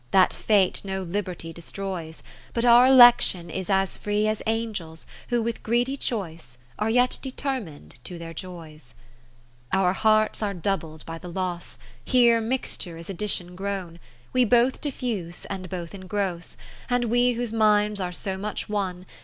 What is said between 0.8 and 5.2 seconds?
no liberty destroys, But our Election is as free As Angels',